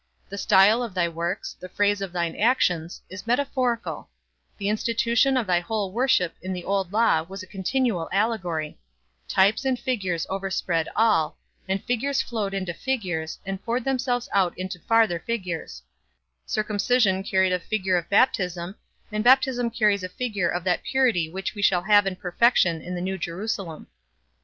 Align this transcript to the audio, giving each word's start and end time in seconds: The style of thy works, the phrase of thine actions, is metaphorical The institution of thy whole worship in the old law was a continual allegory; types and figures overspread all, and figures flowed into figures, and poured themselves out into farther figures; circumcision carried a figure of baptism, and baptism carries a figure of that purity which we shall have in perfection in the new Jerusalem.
The 0.29 0.37
style 0.39 0.81
of 0.81 0.95
thy 0.95 1.07
works, 1.07 1.55
the 1.59 1.69
phrase 1.69 2.01
of 2.01 2.11
thine 2.11 2.35
actions, 2.35 3.03
is 3.07 3.27
metaphorical 3.27 4.09
The 4.57 4.67
institution 4.67 5.37
of 5.37 5.45
thy 5.45 5.59
whole 5.59 5.91
worship 5.91 6.33
in 6.41 6.53
the 6.53 6.63
old 6.63 6.91
law 6.91 7.21
was 7.21 7.43
a 7.43 7.45
continual 7.45 8.09
allegory; 8.11 8.79
types 9.27 9.63
and 9.63 9.77
figures 9.79 10.25
overspread 10.27 10.89
all, 10.95 11.37
and 11.69 11.83
figures 11.83 12.19
flowed 12.19 12.55
into 12.55 12.73
figures, 12.73 13.37
and 13.45 13.63
poured 13.63 13.83
themselves 13.83 14.27
out 14.33 14.57
into 14.57 14.79
farther 14.79 15.19
figures; 15.19 15.83
circumcision 16.47 17.21
carried 17.23 17.53
a 17.53 17.59
figure 17.59 17.95
of 17.97 18.09
baptism, 18.09 18.73
and 19.11 19.23
baptism 19.23 19.69
carries 19.69 20.01
a 20.01 20.09
figure 20.09 20.49
of 20.49 20.63
that 20.63 20.81
purity 20.81 21.29
which 21.29 21.53
we 21.53 21.61
shall 21.61 21.83
have 21.83 22.07
in 22.07 22.15
perfection 22.15 22.81
in 22.81 22.95
the 22.95 23.01
new 23.01 23.19
Jerusalem. 23.19 23.85